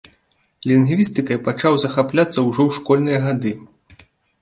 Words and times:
Лінгвістыкай 0.71 1.37
пачаў 1.49 1.73
захапляцца 1.85 2.39
ўжо 2.49 2.61
ў 2.69 2.81
школьныя 2.81 3.19
гады. 3.31 3.51